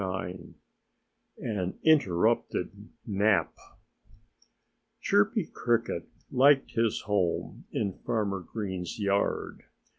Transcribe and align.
IX 0.03 0.55
AN 1.39 1.77
INTERRUPTED 1.83 2.89
NAP 3.05 3.53
Chirpy 4.99 5.45
Cricket 5.53 6.07
liked 6.31 6.71
his 6.71 7.01
home 7.01 7.65
in 7.71 7.93
Farmer 8.03 8.39
Green's 8.39 8.97
yard. 8.97 9.61